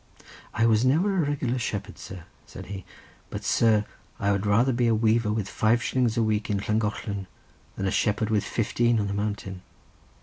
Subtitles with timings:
[0.51, 2.85] "I was never a regular shepherd, sir," said he.
[3.29, 3.85] "But, sir,
[4.19, 7.27] I would rather be a weaver with five shillings a week in Llangollen,
[7.75, 9.61] than a shepherd with fifteen on the mountain.